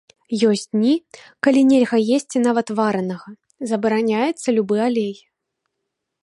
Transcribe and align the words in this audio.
Ёсць 0.51 0.69
дні, 0.75 0.93
калі 1.47 1.61
нельга 1.71 1.97
есці 2.17 2.37
нават 2.47 2.67
варанага, 2.79 3.29
забараняецца 3.73 4.47
любы 4.59 4.77
алей. 4.91 5.13